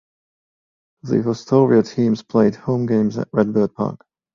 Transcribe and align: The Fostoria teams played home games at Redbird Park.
The 1.03 1.17
Fostoria 1.17 1.83
teams 1.87 2.23
played 2.23 2.55
home 2.55 2.87
games 2.87 3.19
at 3.19 3.27
Redbird 3.31 3.75
Park. 3.75 4.03